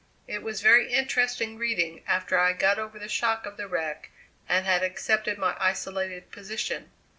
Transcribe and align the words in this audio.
It 0.25 0.41
was 0.41 0.61
very 0.63 0.91
interesting 0.91 1.59
reading 1.59 2.01
after 2.07 2.39
I 2.39 2.53
got 2.53 2.79
over 2.79 2.97
the 2.97 3.07
shock 3.07 3.45
of 3.45 3.55
the 3.55 3.67
wreck 3.67 4.09
and 4.49 4.65
had 4.65 4.81
accepted 4.81 5.37
my 5.37 5.55
isolated 5.59 6.31
position." 6.31 6.89